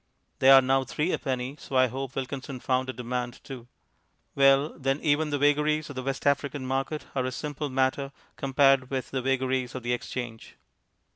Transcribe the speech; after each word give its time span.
They 0.39 0.49
are 0.49 0.63
now 0.63 0.83
three 0.83 1.11
a 1.11 1.19
penny, 1.19 1.57
so 1.59 1.75
I 1.75 1.85
hope 1.85 2.15
Wilkinson 2.15 2.59
found 2.59 2.89
a 2.89 2.93
demand, 2.93 3.39
too) 3.43 3.67
well, 4.33 4.73
then, 4.75 4.99
even 5.01 5.29
the 5.29 5.37
vagaries 5.37 5.91
of 5.91 5.95
the 5.95 6.01
West 6.01 6.25
African 6.25 6.65
market 6.65 7.05
are 7.13 7.23
a 7.25 7.31
simple 7.31 7.69
matter 7.69 8.11
compared 8.35 8.89
with 8.89 9.11
the 9.11 9.21
vagaries 9.21 9.75
of 9.75 9.83
the 9.83 9.93
Exchange. 9.93 10.55